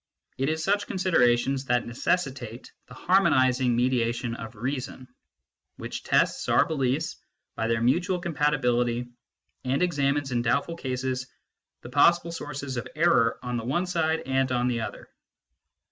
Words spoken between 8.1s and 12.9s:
compatibility, and examines, in doubtful cases, the possible sources of